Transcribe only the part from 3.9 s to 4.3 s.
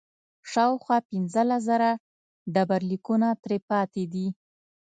دي.